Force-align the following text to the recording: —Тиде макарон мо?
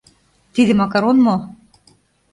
—Тиде 0.53 0.73
макарон 0.79 1.17
мо? 1.25 1.35